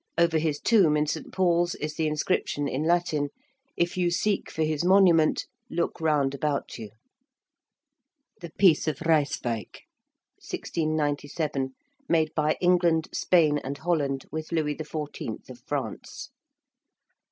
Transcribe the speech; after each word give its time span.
Over 0.17 0.39
his 0.39 0.59
tomb 0.59 0.97
in 0.97 1.05
St. 1.05 1.31
Paul's 1.31 1.75
is 1.75 1.93
the 1.93 2.07
inscription 2.07 2.67
in 2.67 2.81
Latin: 2.85 3.29
'If 3.77 3.97
you 3.97 4.09
seek 4.09 4.49
for 4.49 4.63
his 4.63 4.83
monument, 4.83 5.45
look 5.69 6.01
round 6.01 6.33
about 6.33 6.79
you.' 6.79 6.89
~The 8.39 8.49
Peace 8.57 8.87
of 8.87 9.01
Ryswick~, 9.01 9.83
1697, 10.39 11.73
made 12.09 12.33
by 12.33 12.57
England, 12.59 13.09
Spain, 13.13 13.59
and 13.59 13.77
Holland 13.77 14.25
with 14.31 14.51
Louis 14.51 14.73
XIV. 14.75 15.47
of 15.51 15.59
France. 15.67 16.31